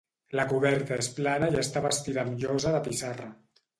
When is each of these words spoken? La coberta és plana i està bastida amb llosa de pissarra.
La 0.37 0.45
coberta 0.53 0.95
és 1.03 1.09
plana 1.19 1.49
i 1.55 1.59
està 1.65 1.83
bastida 1.89 2.25
amb 2.25 2.43
llosa 2.45 2.77
de 2.77 2.81
pissarra. 2.89 3.29